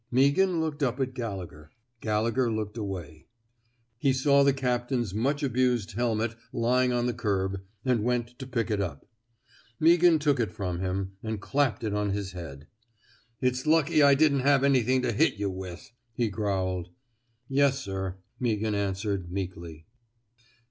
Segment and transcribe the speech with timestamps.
[0.11, 1.69] Meaghan looked up at Gallegher.
[2.01, 3.27] Galle gher looked away.
[3.99, 8.71] He saw the captain's much abused helmet lying on the curb, and went to pick
[8.71, 9.05] it up.
[9.79, 12.65] Meaghan took it from him, and clapped it on his head.
[13.41, 16.89] It's lucky I didn't have anything to hit yuh with," he growled.
[17.47, 19.85] Yes, sir," Gallegher answered, meekly.